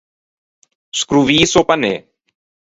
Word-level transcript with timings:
Scrovîse 0.99 1.55
o 1.61 1.63
panê. 1.69 1.95